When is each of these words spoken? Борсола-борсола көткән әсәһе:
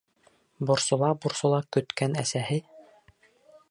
Борсола-борсола 0.69 1.61
көткән 1.77 2.19
әсәһе: 2.25 2.61